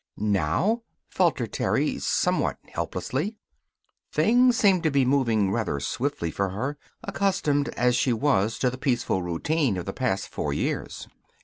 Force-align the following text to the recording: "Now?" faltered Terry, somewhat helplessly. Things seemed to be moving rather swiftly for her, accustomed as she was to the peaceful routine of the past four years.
"Now?" 0.17 0.81
faltered 1.11 1.53
Terry, 1.53 1.99
somewhat 1.99 2.57
helplessly. 2.73 3.37
Things 4.11 4.57
seemed 4.57 4.81
to 4.81 4.89
be 4.89 5.05
moving 5.05 5.51
rather 5.51 5.79
swiftly 5.79 6.31
for 6.31 6.49
her, 6.49 6.79
accustomed 7.03 7.69
as 7.77 7.95
she 7.95 8.11
was 8.11 8.57
to 8.57 8.71
the 8.71 8.79
peaceful 8.79 9.21
routine 9.21 9.77
of 9.77 9.85
the 9.85 9.93
past 9.93 10.29
four 10.29 10.53
years. 10.53 11.07